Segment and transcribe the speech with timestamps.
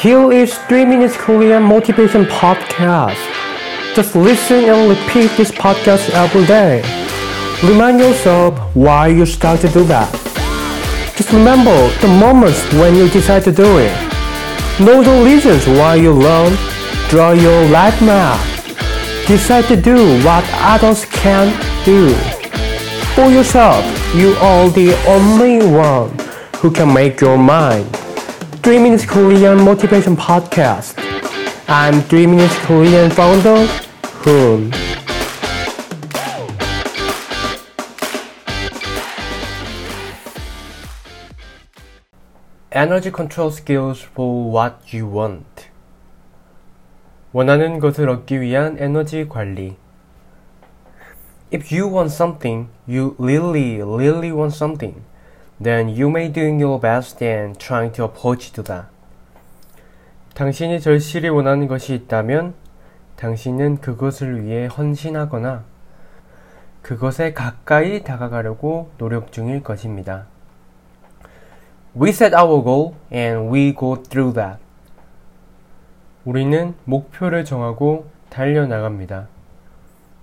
[0.00, 3.20] Here is 3 Minutes Korean Motivation Podcast.
[3.94, 6.80] Just listen and repeat this podcast every day.
[7.62, 10.10] Remind yourself why you start to do that.
[11.18, 13.92] Just remember the moments when you decide to do it.
[14.80, 16.56] Know the reasons why you learn.
[17.10, 18.40] Draw your life map.
[19.26, 21.52] Decide to do what others can't
[21.84, 22.14] do.
[23.14, 26.08] For yourself, you are the only one
[26.56, 27.84] who can make your mind.
[28.59, 30.95] 3 Minutes Korean Motivation Podcast.
[31.67, 33.65] I'm 3 Minutes Korean founder,
[34.23, 34.71] Hoon.
[42.71, 45.69] Energy control skills for what you want.
[47.31, 49.77] 원하는 것을 얻기 위한 에너지 관리.
[51.51, 55.03] If you want something, you really, really want something,
[55.62, 58.86] Then you may doing your best and trying to approach to that.
[60.34, 62.54] 당신이 절실히 원하는 것이 있다면
[63.16, 65.64] 당신은 그것을 위해 헌신하거나
[66.80, 70.26] 그것에 가까이 다가가려고 노력 중일 것입니다.
[71.94, 74.58] We set our goal and we go through that.
[76.24, 79.26] 우리는 목표를 정하고 달려나갑니다.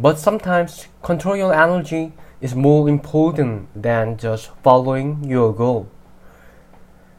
[0.00, 5.86] But sometimes control your energy is more important than just following your goal.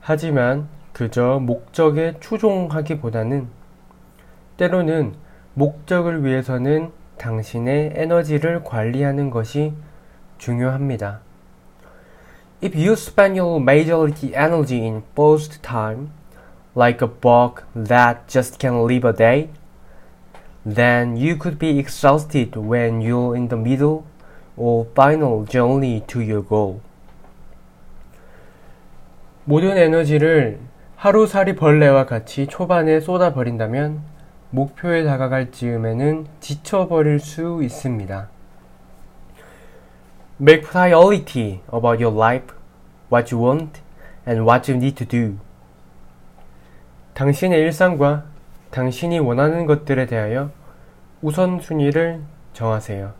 [0.00, 3.48] 하지만 그저 목적에 추종하기보다는
[4.56, 5.14] 때로는
[5.54, 9.74] 목적을 위해서는 당신의 에너지를 관리하는 것이
[10.38, 11.20] 중요합니다.
[12.62, 16.10] If you spend your majority energy in first time,
[16.76, 19.50] like a bug that just can't live a day,
[20.64, 24.04] then you could be exhausted when you're in the middle
[24.56, 26.80] or final journey to your goal.
[29.44, 30.60] 모든 에너지를
[30.96, 34.02] 하루살이 벌레와 같이 초반에 쏟아버린다면
[34.50, 38.28] 목표에 다가갈 즈음에는 지쳐버릴 수 있습니다.
[40.40, 42.54] Make priority about your life,
[43.12, 43.80] what you want,
[44.26, 45.36] and what you need to do.
[47.14, 48.24] 당신의 일상과
[48.70, 50.50] 당신이 원하는 것들에 대하여
[51.22, 52.20] 우선순위를
[52.52, 53.19] 정하세요.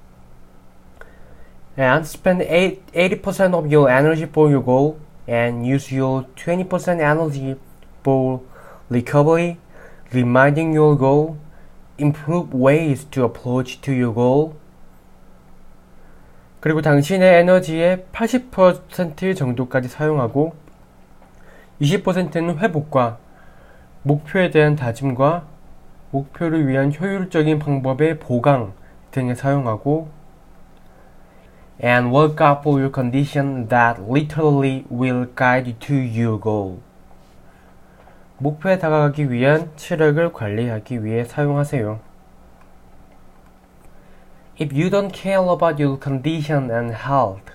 [1.77, 7.57] And spend 80% of your energy for your goal and use your 20% energy
[8.03, 8.41] for
[8.91, 9.59] recovery,
[10.13, 11.37] reminding your goal,
[11.97, 14.55] improve ways to approach to your goal.
[16.61, 20.55] 그리고 당신의 에너지의 80% 정도까지 사용하고
[21.81, 23.19] 20%는 회복과
[24.03, 25.47] 목표에 대한 다짐과
[26.11, 28.75] 목표를 위한 효율적인 방법의 보강
[29.11, 30.09] 등에 사용하고
[31.83, 36.81] and work out for your condition that literally will guide you to your goal.
[38.39, 42.01] 목표에 다가가기 위한 체력을 관리하기 위해 사용하세요.
[44.61, 47.53] If you don't care about your condition and health,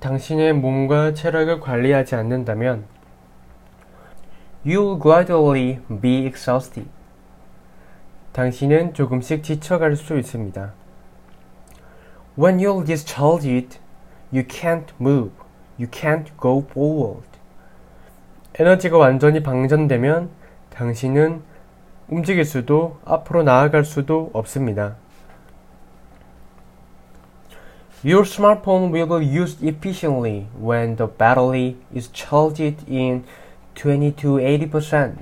[0.00, 2.84] 당신의 몸과 체력을 관리하지 않는다면
[4.64, 6.88] You'll gradually be exhausted.
[8.32, 10.72] 당신은 조금씩 지쳐갈 수 있습니다.
[12.36, 13.78] When you're discharged,
[14.32, 15.30] you can't move.
[15.78, 17.28] You can't go forward.
[18.58, 20.30] 에너지가 완전히 방전되면
[20.70, 21.42] 당신은
[22.08, 24.96] 움직일 수도 앞으로 나아갈 수도 없습니다.
[28.04, 33.24] Your smartphone will be used efficiently when the battery is charged in
[33.74, 35.16] 20 to 80%.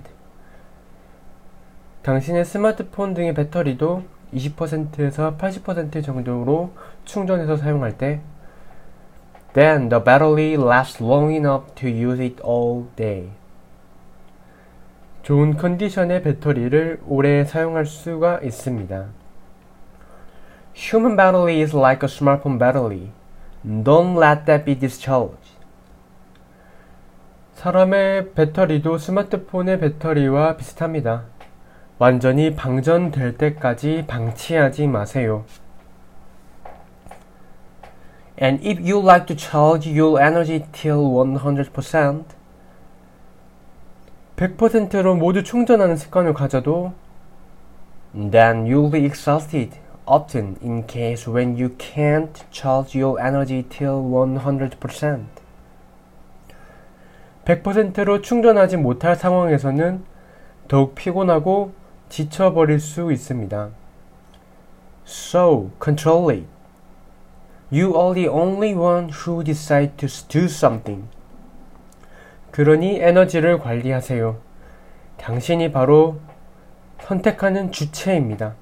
[2.02, 4.02] 당신의 스마트폰 등의 배터리도
[4.34, 6.72] 20%에서 80% 정도로
[7.04, 8.20] 충전해서 사용할 때
[9.54, 13.30] Then the battery lasts long enough to use it all day.
[15.22, 19.06] 좋은 컨디션의 배터리를 오래 사용할 수가 있습니다.
[20.74, 23.10] Human battery is like a smartphone battery.
[23.64, 25.52] Don't let that be discharged.
[27.52, 31.24] 사람의 배터리도 스마트폰의 배터리와 비슷합니다.
[32.02, 35.44] 완전히 방전될 때까지 방치하지 마세요.
[38.42, 42.24] And if you like to charge your energy till 100%,
[44.34, 46.92] 100%로 모두 충전하는 습관을 가져도
[48.12, 55.20] then you'll be exhausted often in case when you can't charge your energy till 100%.
[57.44, 60.02] 100%로 충전하지 못할 상황에서는
[60.66, 61.81] 더욱 피곤하고
[62.12, 63.70] 지쳐버릴 수 있습니다.
[65.06, 66.46] So, control it.
[67.72, 71.08] You are the only one who decide to do something.
[72.50, 74.36] 그러니 에너지를 관리하세요.
[75.16, 76.20] 당신이 바로
[77.00, 78.56] 선택하는 주체입니다.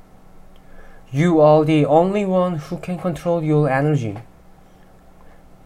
[1.12, 4.17] You are the only one who can control your energy.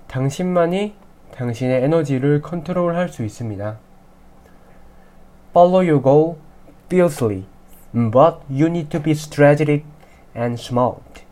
[0.07, 0.95] 당신만이
[1.33, 3.77] 당신의 에너지를 컨트롤할 수 있습니다.
[5.51, 6.37] Follow your goal
[6.89, 7.45] fiercely,
[7.95, 9.85] but you need to be strategic
[10.37, 11.25] and smart.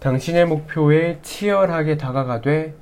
[0.00, 2.74] 당신의 목표에 치열하게 다가가되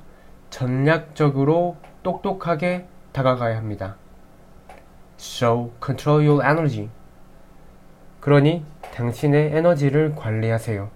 [0.49, 3.95] 전략적으로 똑똑하게 다가가야 합니다.
[5.19, 6.89] So control your energy.
[8.19, 8.65] 그러니
[8.95, 10.89] 당신의 에너지를 관리하세요.